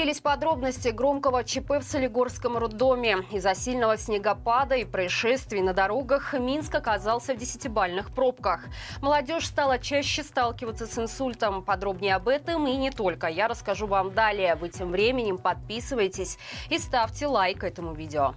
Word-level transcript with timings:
Появились 0.00 0.22
подробности 0.22 0.88
громкого 0.88 1.44
ЧП 1.44 1.72
в 1.72 1.82
Солигорском 1.82 2.56
роддоме. 2.56 3.18
Из-за 3.32 3.54
сильного 3.54 3.98
снегопада 3.98 4.76
и 4.76 4.86
происшествий 4.86 5.60
на 5.60 5.74
дорогах 5.74 6.32
Минск 6.32 6.74
оказался 6.74 7.34
в 7.34 7.36
десятибальных 7.36 8.10
пробках. 8.10 8.64
Молодежь 9.02 9.46
стала 9.46 9.78
чаще 9.78 10.22
сталкиваться 10.22 10.86
с 10.86 10.98
инсультом. 10.98 11.62
Подробнее 11.62 12.14
об 12.14 12.28
этом 12.28 12.66
и 12.66 12.76
не 12.76 12.90
только. 12.90 13.26
Я 13.26 13.46
расскажу 13.46 13.86
вам 13.86 14.14
далее. 14.14 14.54
Вы 14.54 14.70
тем 14.70 14.90
временем 14.90 15.36
подписывайтесь 15.36 16.38
и 16.70 16.78
ставьте 16.78 17.26
лайк 17.26 17.62
этому 17.62 17.92
видео. 17.92 18.36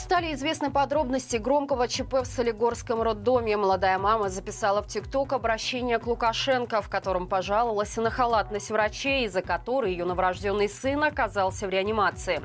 Стали 0.00 0.32
известны 0.32 0.70
подробности 0.70 1.36
громкого 1.36 1.86
ЧП 1.86 2.22
в 2.22 2.24
Солигорском 2.24 3.02
роддоме. 3.02 3.58
Молодая 3.58 3.98
мама 3.98 4.30
записала 4.30 4.82
в 4.82 4.86
ТикТок 4.86 5.34
обращение 5.34 5.98
к 5.98 6.06
Лукашенко, 6.06 6.80
в 6.80 6.88
котором 6.88 7.28
пожаловалась 7.28 7.94
на 7.98 8.08
халатность 8.08 8.70
врачей, 8.70 9.26
из-за 9.26 9.42
которой 9.42 9.92
ее 9.92 10.06
новорожденный 10.06 10.70
сын 10.70 11.04
оказался 11.04 11.66
в 11.66 11.70
реанимации. 11.70 12.40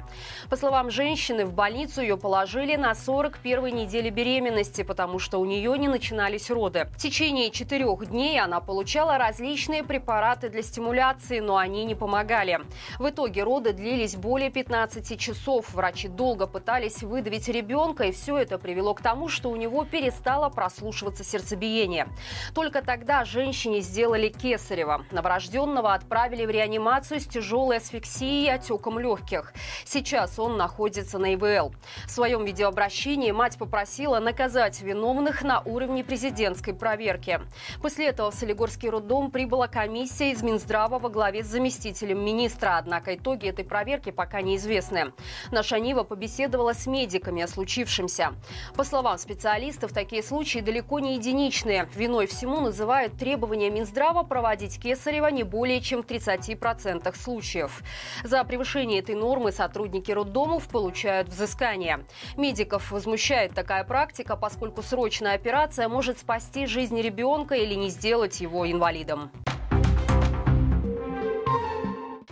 По 0.49 0.57
словам 0.57 0.91
женщины, 0.91 1.45
в 1.45 1.53
больницу 1.53 2.01
ее 2.01 2.17
положили 2.17 2.75
на 2.75 2.91
41-й 2.91 3.71
неделе 3.71 4.09
беременности, 4.09 4.83
потому 4.83 5.17
что 5.17 5.39
у 5.39 5.45
нее 5.45 5.75
не 5.79 5.87
начинались 5.87 6.51
роды. 6.51 6.89
В 6.91 6.97
течение 6.97 7.51
четырех 7.51 8.05
дней 8.05 8.39
она 8.39 8.59
получала 8.59 9.17
различные 9.17 9.81
препараты 9.81 10.49
для 10.49 10.61
стимуляции, 10.61 11.39
но 11.39 11.55
они 11.55 11.85
не 11.85 11.95
помогали. 11.95 12.59
В 12.99 13.09
итоге 13.09 13.43
роды 13.43 13.71
длились 13.71 14.17
более 14.17 14.51
15 14.51 15.17
часов. 15.17 15.73
Врачи 15.73 16.09
долго 16.09 16.47
пытались 16.47 17.01
выдавить 17.01 17.44
выдавить 17.45 17.47
ребенка, 17.47 18.05
и 18.05 18.11
все 18.11 18.37
это 18.37 18.57
привело 18.57 18.93
к 18.93 19.01
тому, 19.01 19.29
что 19.29 19.49
у 19.49 19.55
него 19.55 19.85
перестало 19.85 20.49
прослушиваться 20.49 21.23
сердцебиение. 21.23 22.07
Только 22.53 22.81
тогда 22.81 23.25
женщине 23.25 23.81
сделали 23.81 24.29
кесарево. 24.29 25.05
Новорожденного 25.11 25.93
отправили 25.93 26.45
в 26.45 26.49
реанимацию 26.49 27.19
с 27.19 27.25
тяжелой 27.25 27.77
асфиксией 27.77 28.45
и 28.45 28.49
отеком 28.49 28.99
легких. 28.99 29.53
Сейчас 29.85 30.39
он 30.39 30.57
находится 30.57 31.19
на 31.19 31.33
ИВЛ. 31.35 31.73
В 32.05 32.11
своем 32.11 32.45
видеообращении 32.45 33.31
мать 33.31 33.57
попросила 33.57 34.19
наказать 34.19 34.81
виновных 34.81 35.43
на 35.43 35.61
уровне 35.61 36.03
президентской 36.03 36.73
проверки. 36.73 37.41
После 37.81 38.07
этого 38.07 38.31
в 38.31 38.35
Солигорский 38.35 38.89
роддом 38.89 39.31
прибыла 39.31 39.67
комиссия 39.67 40.31
из 40.31 40.43
Минздрава 40.43 40.99
во 40.99 41.09
главе 41.09 41.43
с 41.43 41.47
заместителем 41.47 42.23
министра. 42.23 42.77
Однако 42.77 43.15
итоги 43.15 43.47
этой 43.47 43.65
проверки 43.65 44.11
пока 44.11 44.41
неизвестны. 44.41 45.13
Наша 45.51 45.79
Нива 45.79 46.03
побеседовала 46.03 46.73
с 46.73 46.87
медиком 46.87 47.34
медиками 47.35 47.41
о 47.41 47.47
случившемся. 47.47 48.33
По 48.75 48.83
словам 48.83 49.17
специалистов, 49.17 49.91
такие 49.91 50.23
случаи 50.23 50.59
далеко 50.59 50.99
не 50.99 51.15
единичные. 51.15 51.87
Виной 51.95 52.27
всему 52.27 52.61
называют 52.61 53.17
требования 53.17 53.69
Минздрава 53.69 54.23
проводить 54.23 54.79
кесарево 54.79 55.27
не 55.27 55.43
более 55.43 55.81
чем 55.81 56.01
в 56.01 56.05
30% 56.05 57.15
случаев. 57.15 57.81
За 58.23 58.43
превышение 58.43 58.99
этой 58.99 59.15
нормы 59.15 59.51
сотрудники 59.51 60.11
роддомов 60.11 60.67
получают 60.67 61.29
взыскание. 61.29 62.05
Медиков 62.37 62.91
возмущает 62.91 63.53
такая 63.53 63.83
практика, 63.83 64.35
поскольку 64.35 64.81
срочная 64.81 65.35
операция 65.35 65.89
может 65.89 66.19
спасти 66.19 66.65
жизнь 66.65 66.99
ребенка 67.01 67.55
или 67.55 67.75
не 67.75 67.89
сделать 67.89 68.41
его 68.41 68.69
инвалидом. 68.69 69.31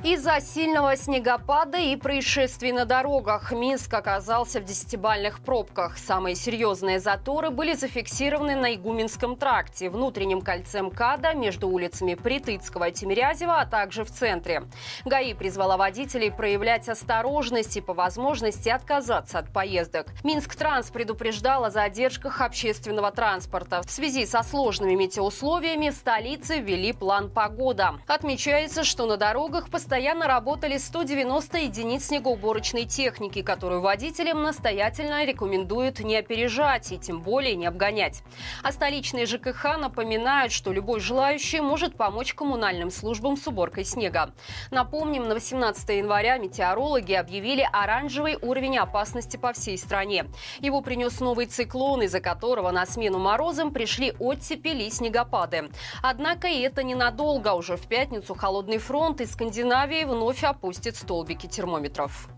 Из-за 0.03 0.41
сильного 0.41 0.97
снегопада 0.97 1.77
и 1.77 1.95
происшествий 1.95 2.73
на 2.73 2.83
дорогах 2.83 3.53
Минск 3.53 3.93
оказался 3.93 4.59
в 4.59 4.65
десятибальных 4.65 5.39
пробках. 5.39 5.97
Самые 5.97 6.35
серьезные 6.35 6.99
заторы 6.99 7.51
были 7.51 7.73
зафиксированы 7.73 8.57
на 8.57 8.75
Игуменском 8.75 9.37
тракте, 9.37 9.89
внутреннем 9.89 10.41
кольце 10.41 10.81
МКАДа 10.81 11.35
между 11.35 11.69
улицами 11.69 12.15
Притыцкого 12.15 12.89
и 12.89 12.91
Тимирязева, 12.91 13.61
а 13.61 13.65
также 13.65 14.03
в 14.03 14.11
центре. 14.11 14.63
ГАИ 15.05 15.35
призвала 15.35 15.77
водителей 15.77 16.33
проявлять 16.33 16.89
осторожность 16.89 17.77
и 17.77 17.81
по 17.81 17.93
возможности 17.93 18.67
отказаться 18.67 19.39
от 19.39 19.53
поездок. 19.53 20.07
Минск 20.25 20.53
Транс 20.55 20.91
предупреждал 20.91 21.63
о 21.63 21.69
задержках 21.69 22.41
общественного 22.41 23.11
транспорта. 23.11 23.81
В 23.83 23.89
связи 23.89 24.25
со 24.25 24.43
сложными 24.43 24.95
метеоусловиями 24.95 25.91
в 25.91 25.93
столице 25.93 26.59
ввели 26.59 26.91
план 26.91 27.31
погода. 27.31 27.95
Отмечается, 28.05 28.83
что 28.83 29.05
на 29.05 29.15
дорогах 29.15 29.69
постоянно 29.69 29.92
постоянно 29.93 30.25
работали 30.25 30.77
190 30.79 31.55
единиц 31.59 32.05
снегоуборочной 32.05 32.85
техники, 32.85 33.43
которую 33.43 33.81
водителям 33.81 34.41
настоятельно 34.41 35.23
рекомендуют 35.23 35.99
не 35.99 36.17
опережать 36.17 36.91
и 36.91 36.97
тем 36.97 37.21
более 37.21 37.55
не 37.55 37.67
обгонять. 37.67 38.23
А 38.63 38.71
столичные 38.71 39.27
ЖКХ 39.27 39.77
напоминают, 39.77 40.51
что 40.51 40.73
любой 40.73 40.99
желающий 40.99 41.61
может 41.61 41.95
помочь 41.95 42.33
коммунальным 42.33 42.89
службам 42.89 43.37
с 43.37 43.45
уборкой 43.45 43.85
снега. 43.85 44.33
Напомним, 44.71 45.27
на 45.27 45.35
18 45.35 45.87
января 45.89 46.39
метеорологи 46.39 47.13
объявили 47.13 47.69
оранжевый 47.71 48.39
уровень 48.41 48.79
опасности 48.79 49.37
по 49.37 49.53
всей 49.53 49.77
стране. 49.77 50.25
Его 50.59 50.81
принес 50.81 51.19
новый 51.19 51.45
циклон, 51.45 52.01
из-за 52.01 52.19
которого 52.19 52.71
на 52.71 52.87
смену 52.87 53.19
морозам 53.19 53.71
пришли 53.71 54.11
оттепели 54.17 54.85
и 54.85 54.89
снегопады. 54.89 55.69
Однако 56.01 56.47
и 56.47 56.61
это 56.61 56.81
ненадолго. 56.81 57.49
Уже 57.49 57.77
в 57.77 57.85
пятницу 57.85 58.33
холодный 58.33 58.79
фронт 58.79 59.21
из 59.21 59.33
Скандинавии 59.33 59.82
Скандинавии 59.83 60.05
вновь 60.05 60.43
опустит 60.45 60.95
столбики 60.95 61.45
термометров. 61.45 62.29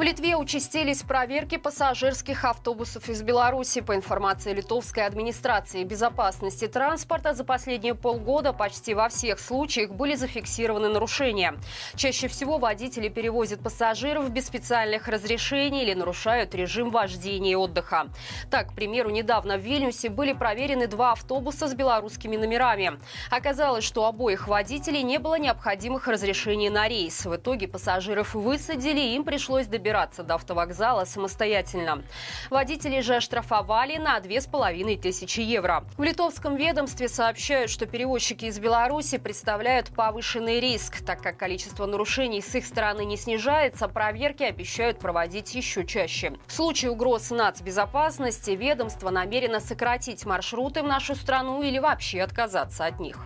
В 0.00 0.02
Литве 0.02 0.34
участились 0.34 1.02
проверки 1.02 1.58
пассажирских 1.58 2.46
автобусов 2.46 3.10
из 3.10 3.20
Беларуси. 3.20 3.82
По 3.82 3.94
информации 3.94 4.54
литовской 4.54 5.04
администрации 5.04 5.84
безопасности 5.84 6.66
транспорта, 6.68 7.34
за 7.34 7.44
последние 7.44 7.94
полгода 7.94 8.54
почти 8.54 8.94
во 8.94 9.10
всех 9.10 9.38
случаях 9.38 9.90
были 9.90 10.14
зафиксированы 10.14 10.88
нарушения. 10.88 11.52
Чаще 11.96 12.28
всего 12.28 12.56
водители 12.56 13.10
перевозят 13.10 13.62
пассажиров 13.62 14.30
без 14.30 14.46
специальных 14.46 15.06
разрешений 15.06 15.82
или 15.82 15.92
нарушают 15.92 16.54
режим 16.54 16.88
вождения 16.88 17.52
и 17.52 17.56
отдыха. 17.56 18.06
Так, 18.50 18.70
к 18.70 18.72
примеру, 18.72 19.10
недавно 19.10 19.58
в 19.58 19.60
Вильнюсе 19.60 20.08
были 20.08 20.32
проверены 20.32 20.86
два 20.86 21.12
автобуса 21.12 21.68
с 21.68 21.74
белорусскими 21.74 22.38
номерами. 22.38 22.98
Оказалось, 23.30 23.84
что 23.84 24.04
у 24.04 24.06
обоих 24.06 24.48
водителей 24.48 25.02
не 25.02 25.18
было 25.18 25.38
необходимых 25.38 26.08
разрешений 26.08 26.70
на 26.70 26.88
рейс. 26.88 27.26
В 27.26 27.36
итоге 27.36 27.68
пассажиров 27.68 28.32
высадили, 28.32 29.00
им 29.00 29.24
пришлось 29.24 29.66
добираться 29.66 29.89
добираться 29.90 30.22
до 30.22 30.36
автовокзала 30.36 31.04
самостоятельно. 31.04 32.04
Водители 32.48 33.00
же 33.00 33.16
оштрафовали 33.16 33.96
на 33.96 34.20
2500 34.20 35.30
евро. 35.38 35.84
В 35.98 36.02
литовском 36.04 36.54
ведомстве 36.54 37.08
сообщают, 37.08 37.70
что 37.70 37.86
перевозчики 37.86 38.44
из 38.44 38.60
Беларуси 38.60 39.18
представляют 39.18 39.88
повышенный 39.88 40.60
риск. 40.60 41.04
Так 41.04 41.22
как 41.22 41.36
количество 41.36 41.86
нарушений 41.86 42.40
с 42.40 42.54
их 42.54 42.66
стороны 42.66 43.04
не 43.04 43.16
снижается, 43.16 43.88
проверки 43.88 44.44
обещают 44.44 45.00
проводить 45.00 45.56
еще 45.56 45.84
чаще. 45.84 46.34
В 46.46 46.52
случае 46.52 46.92
угроз 46.92 47.30
нацбезопасности 47.30 48.52
ведомство 48.52 49.10
намерено 49.10 49.58
сократить 49.58 50.24
маршруты 50.24 50.82
в 50.82 50.86
нашу 50.86 51.16
страну 51.16 51.62
или 51.62 51.80
вообще 51.80 52.22
отказаться 52.22 52.86
от 52.86 53.00
них. 53.00 53.16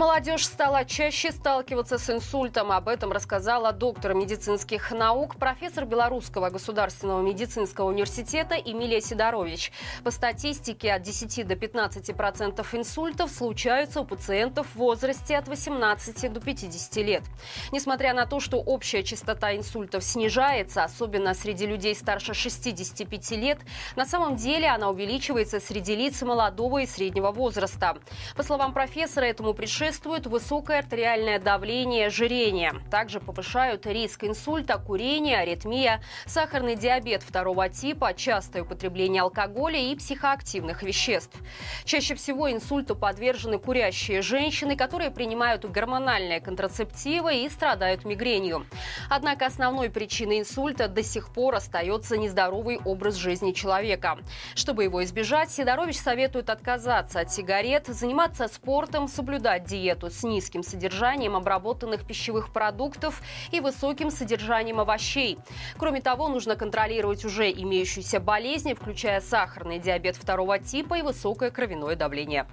Молодежь 0.00 0.46
стала 0.46 0.86
чаще 0.86 1.30
сталкиваться 1.30 1.98
с 1.98 2.08
инсультом. 2.08 2.72
Об 2.72 2.88
этом 2.88 3.12
рассказала 3.12 3.70
доктор 3.70 4.14
медицинских 4.14 4.92
наук, 4.92 5.36
профессор 5.36 5.84
Белорусского 5.84 6.48
государственного 6.48 7.20
медицинского 7.20 7.90
университета 7.90 8.54
Эмилия 8.54 9.02
Сидорович. 9.02 9.72
По 10.02 10.10
статистике, 10.10 10.94
от 10.94 11.02
10 11.02 11.46
до 11.46 11.54
15 11.54 12.16
процентов 12.16 12.74
инсультов 12.74 13.30
случаются 13.30 14.00
у 14.00 14.06
пациентов 14.06 14.68
в 14.68 14.76
возрасте 14.76 15.36
от 15.36 15.48
18 15.48 16.32
до 16.32 16.40
50 16.40 16.96
лет. 17.04 17.24
Несмотря 17.70 18.14
на 18.14 18.24
то, 18.24 18.40
что 18.40 18.56
общая 18.56 19.02
частота 19.02 19.54
инсультов 19.54 20.02
снижается, 20.02 20.82
особенно 20.82 21.34
среди 21.34 21.66
людей 21.66 21.94
старше 21.94 22.32
65 22.32 23.32
лет, 23.32 23.58
на 23.96 24.06
самом 24.06 24.36
деле 24.36 24.68
она 24.68 24.88
увеличивается 24.88 25.60
среди 25.60 25.94
лиц 25.94 26.22
молодого 26.22 26.78
и 26.78 26.86
среднего 26.86 27.32
возраста. 27.32 27.98
По 28.34 28.42
словам 28.42 28.72
профессора, 28.72 29.26
этому 29.26 29.52
предшествует 29.52 29.89
предшествует 29.90 30.28
высокое 30.28 30.78
артериальное 30.78 31.40
давление, 31.40 32.06
ожирение. 32.06 32.74
Также 32.92 33.18
повышают 33.18 33.86
риск 33.86 34.22
инсульта, 34.22 34.78
курения, 34.78 35.38
аритмия, 35.38 36.00
сахарный 36.26 36.76
диабет 36.76 37.24
второго 37.24 37.68
типа, 37.68 38.14
частое 38.14 38.62
употребление 38.62 39.22
алкоголя 39.22 39.80
и 39.80 39.96
психоактивных 39.96 40.84
веществ. 40.84 41.36
Чаще 41.84 42.14
всего 42.14 42.52
инсульту 42.52 42.94
подвержены 42.94 43.58
курящие 43.58 44.22
женщины, 44.22 44.76
которые 44.76 45.10
принимают 45.10 45.68
гормональные 45.68 46.40
контрацептивы 46.40 47.38
и 47.38 47.48
страдают 47.48 48.04
мигренью. 48.04 48.66
Однако 49.08 49.46
основной 49.46 49.90
причиной 49.90 50.38
инсульта 50.38 50.86
до 50.86 51.02
сих 51.02 51.32
пор 51.32 51.56
остается 51.56 52.16
нездоровый 52.16 52.78
образ 52.84 53.16
жизни 53.16 53.50
человека. 53.50 54.18
Чтобы 54.54 54.84
его 54.84 55.02
избежать, 55.02 55.50
Сидорович 55.50 55.98
советует 55.98 56.48
отказаться 56.48 57.18
от 57.18 57.32
сигарет, 57.32 57.88
заниматься 57.88 58.46
спортом, 58.46 59.08
соблюдать 59.08 59.64
диету 59.70 60.10
с 60.10 60.22
низким 60.24 60.62
содержанием 60.62 61.36
обработанных 61.36 62.04
пищевых 62.04 62.52
продуктов 62.52 63.22
и 63.52 63.60
высоким 63.60 64.10
содержанием 64.10 64.80
овощей. 64.80 65.38
Кроме 65.78 66.00
того, 66.00 66.28
нужно 66.28 66.56
контролировать 66.56 67.24
уже 67.24 67.50
имеющиеся 67.50 68.20
болезни, 68.20 68.74
включая 68.74 69.20
сахарный 69.20 69.78
диабет 69.78 70.16
второго 70.16 70.58
типа 70.58 70.98
и 70.98 71.02
высокое 71.02 71.50
кровяное 71.50 71.96
давление. 71.96 72.46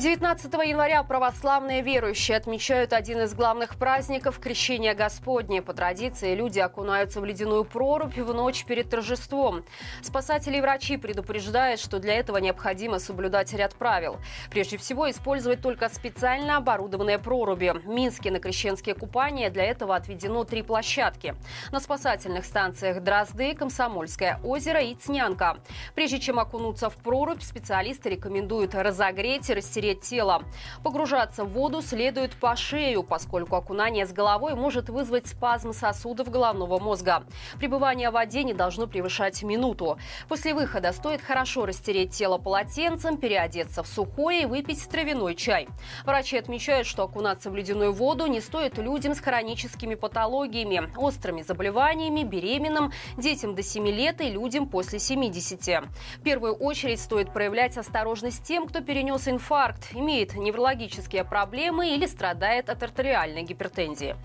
19 0.00 0.50
января 0.66 1.02
православные 1.02 1.82
верующие 1.82 2.34
отмечают 2.34 2.94
один 2.94 3.20
из 3.20 3.34
главных 3.34 3.76
праздников– 3.76 4.38
Крещение 4.40 4.94
Господне. 4.94 5.60
По 5.60 5.74
традиции 5.74 6.34
люди 6.34 6.58
окунаются 6.58 7.20
в 7.20 7.26
ледяную 7.26 7.66
прорубь 7.66 8.16
в 8.16 8.32
ночь 8.32 8.64
перед 8.64 8.88
торжеством. 8.88 9.62
Спасатели 10.00 10.56
и 10.56 10.60
врачи 10.62 10.96
предупреждают, 10.96 11.80
что 11.80 11.98
для 11.98 12.14
этого 12.14 12.38
необходимо 12.38 12.98
соблюдать 12.98 13.52
ряд 13.52 13.74
правил. 13.74 14.16
Прежде 14.48 14.78
всего, 14.78 15.10
использовать 15.10 15.60
только 15.60 15.90
специально 15.90 16.56
оборудованные 16.56 17.18
проруби. 17.18 17.74
В 17.84 17.86
Минске 17.86 18.30
на 18.30 18.40
крещенские 18.40 18.94
купания 18.94 19.50
для 19.50 19.64
этого 19.64 19.94
отведено 19.94 20.44
три 20.44 20.62
площадки. 20.62 21.34
На 21.72 21.78
спасательных 21.78 22.46
станциях 22.46 23.02
Дрозды, 23.02 23.54
Комсомольское 23.54 24.40
озеро 24.42 24.80
и 24.80 24.94
Цнянка. 24.94 25.58
Прежде 25.94 26.20
чем 26.20 26.38
окунуться 26.38 26.88
в 26.88 26.96
прорубь, 26.96 27.42
специалисты 27.42 28.08
рекомендуют 28.08 28.74
разогреть 28.74 29.50
и 29.50 29.54
растереть 29.54 29.89
разогреть 29.90 30.00
тело. 30.02 30.42
Погружаться 30.82 31.44
в 31.44 31.52
воду 31.52 31.82
следует 31.82 32.34
по 32.34 32.56
шею, 32.56 33.02
поскольку 33.02 33.56
окунание 33.56 34.06
с 34.06 34.12
головой 34.12 34.54
может 34.54 34.88
вызвать 34.88 35.26
спазм 35.26 35.72
сосудов 35.72 36.30
головного 36.30 36.78
мозга. 36.78 37.24
Пребывание 37.58 38.10
в 38.10 38.14
воде 38.14 38.44
не 38.44 38.54
должно 38.54 38.86
превышать 38.86 39.42
минуту. 39.42 39.98
После 40.28 40.54
выхода 40.54 40.92
стоит 40.92 41.20
хорошо 41.20 41.66
растереть 41.66 42.12
тело 42.12 42.38
полотенцем, 42.38 43.16
переодеться 43.16 43.82
в 43.82 43.86
сухое 43.86 44.42
и 44.42 44.46
выпить 44.46 44.88
травяной 44.88 45.34
чай. 45.34 45.68
Врачи 46.04 46.38
отмечают, 46.38 46.86
что 46.86 47.04
окунаться 47.04 47.50
в 47.50 47.56
ледяную 47.56 47.92
воду 47.92 48.26
не 48.26 48.40
стоит 48.40 48.78
людям 48.78 49.14
с 49.14 49.20
хроническими 49.20 49.94
патологиями, 49.94 50.90
острыми 50.96 51.42
заболеваниями, 51.42 52.22
беременным, 52.22 52.92
детям 53.16 53.54
до 53.54 53.62
7 53.62 53.86
лет 53.88 54.20
и 54.20 54.30
людям 54.30 54.68
после 54.68 54.98
70. 54.98 55.60
В 55.60 56.22
первую 56.22 56.54
очередь 56.54 57.00
стоит 57.00 57.32
проявлять 57.32 57.76
осторожность 57.76 58.44
тем, 58.44 58.66
кто 58.66 58.80
перенес 58.80 59.28
инфаркт, 59.28 59.79
имеет 59.92 60.34
неврологические 60.34 61.24
проблемы 61.24 61.94
или 61.94 62.06
страдает 62.06 62.70
от 62.70 62.82
артериальной 62.82 63.42
гипертензии. 63.42 64.16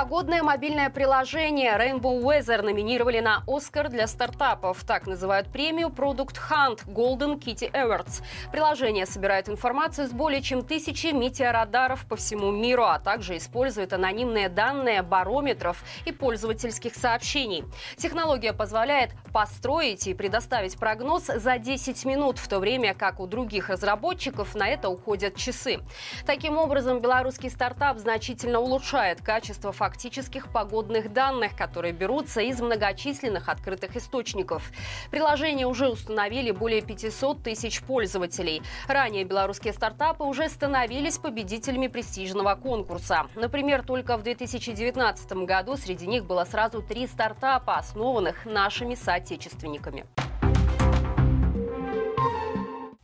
Погодное 0.00 0.42
мобильное 0.42 0.88
приложение 0.88 1.76
Rainbow 1.76 2.22
Weather 2.22 2.62
номинировали 2.62 3.20
на 3.20 3.44
«Оскар» 3.46 3.90
для 3.90 4.06
стартапов. 4.06 4.82
Так 4.84 5.06
называют 5.06 5.52
премию 5.52 5.88
Product 5.88 6.38
Hunt 6.48 6.86
Golden 6.86 7.38
Kitty 7.38 7.70
Awards. 7.70 8.22
Приложение 8.50 9.04
собирает 9.04 9.50
информацию 9.50 10.08
с 10.08 10.12
более 10.12 10.40
чем 10.40 10.64
тысячи 10.64 11.08
метеорадаров 11.08 12.06
по 12.06 12.16
всему 12.16 12.50
миру, 12.50 12.84
а 12.84 12.98
также 12.98 13.36
использует 13.36 13.92
анонимные 13.92 14.48
данные 14.48 15.02
барометров 15.02 15.84
и 16.06 16.12
пользовательских 16.12 16.94
сообщений. 16.94 17.66
Технология 17.98 18.54
позволяет 18.54 19.10
построить 19.34 20.06
и 20.06 20.14
предоставить 20.14 20.78
прогноз 20.78 21.26
за 21.26 21.58
10 21.58 22.06
минут, 22.06 22.38
в 22.38 22.48
то 22.48 22.58
время 22.58 22.94
как 22.94 23.20
у 23.20 23.26
других 23.26 23.68
разработчиков 23.68 24.54
на 24.54 24.66
это 24.66 24.88
уходят 24.88 25.36
часы. 25.36 25.80
Таким 26.24 26.56
образом, 26.56 27.00
белорусский 27.00 27.50
стартап 27.50 27.98
значительно 27.98 28.60
улучшает 28.60 29.20
качество 29.20 29.72
фактических 29.90 30.52
погодных 30.52 31.12
данных, 31.12 31.56
которые 31.56 31.92
берутся 31.92 32.40
из 32.40 32.60
многочисленных 32.60 33.48
открытых 33.48 33.96
источников. 33.96 34.70
Приложение 35.10 35.66
уже 35.66 35.88
установили 35.88 36.52
более 36.52 36.80
500 36.80 37.42
тысяч 37.42 37.82
пользователей. 37.82 38.62
Ранее 38.86 39.24
белорусские 39.24 39.72
стартапы 39.72 40.22
уже 40.22 40.48
становились 40.48 41.18
победителями 41.18 41.88
престижного 41.88 42.54
конкурса. 42.54 43.26
Например, 43.34 43.82
только 43.84 44.16
в 44.16 44.22
2019 44.22 45.32
году 45.44 45.76
среди 45.76 46.06
них 46.06 46.24
было 46.24 46.44
сразу 46.44 46.82
три 46.82 47.08
стартапа, 47.08 47.76
основанных 47.76 48.46
нашими 48.46 48.94
соотечественниками. 48.94 50.06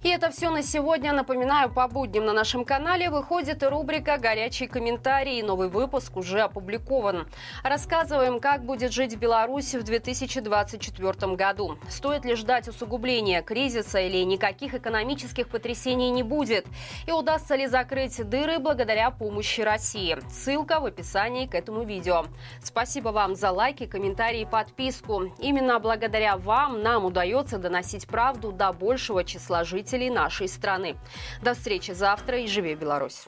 И 0.07 0.09
это 0.09 0.31
все 0.31 0.51
на 0.51 0.63
сегодня. 0.63 1.13
Напоминаю, 1.13 1.69
по 1.69 1.89
будням 1.89 2.27
на 2.27 2.33
нашем 2.33 2.65
канале 2.65 3.11
выходит 3.11 3.65
рубрика 3.65 4.19
«Горячие 4.19 4.69
комментарии». 4.69 5.43
Новый 5.43 5.69
выпуск 5.69 6.17
уже 6.17 6.43
опубликован. 6.43 7.27
Рассказываем, 7.65 8.39
как 8.39 8.65
будет 8.65 8.93
жить 8.93 9.17
Беларусь 9.17 9.75
в 9.75 9.83
2024 9.83 11.35
году. 11.35 11.77
Стоит 11.89 12.25
ли 12.25 12.37
ждать 12.37 12.69
усугубления 12.69 13.43
кризиса 13.43 13.99
или 13.99 14.23
никаких 14.23 14.75
экономических 14.75 15.49
потрясений 15.49 16.11
не 16.11 16.23
будет? 16.23 16.67
И 17.09 17.11
удастся 17.11 17.57
ли 17.57 17.67
закрыть 17.67 18.17
дыры 18.29 18.61
благодаря 18.61 19.11
помощи 19.11 19.63
России? 19.63 20.17
Ссылка 20.31 20.79
в 20.79 20.85
описании 20.85 21.47
к 21.47 21.57
этому 21.57 21.83
видео. 21.83 22.27
Спасибо 22.63 23.09
вам 23.09 23.35
за 23.35 23.51
лайки, 23.51 23.87
комментарии 23.87 24.43
и 24.43 24.47
подписку. 24.47 25.35
Именно 25.41 25.81
благодаря 25.81 26.37
вам 26.37 26.81
нам 26.81 27.05
удается 27.05 27.59
доносить 27.59 28.07
правду 28.07 28.53
до 28.53 28.73
большего 28.73 29.25
числа 29.25 29.65
жителей 29.65 29.96
жителей 29.97 30.11
нашей 30.11 30.49
страны. 30.49 30.97
До 31.43 31.55
встречи 31.55 31.93
завтра 31.93 32.39
и 32.39 32.47
живи 32.47 32.75
Беларусь! 32.75 33.27